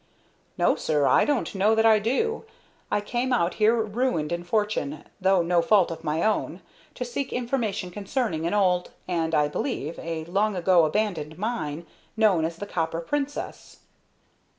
[0.57, 2.43] "No, sir; I don't know that I do.
[2.89, 6.61] I came out here ruined in fortune, through no fault of my own,
[6.95, 11.85] to seek information concerning an old, and, I believe, a long ago abandoned mine,
[12.17, 13.81] known as the Copper Princess."